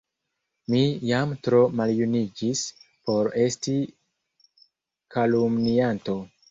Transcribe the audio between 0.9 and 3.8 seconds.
jam tro maljuniĝis por esti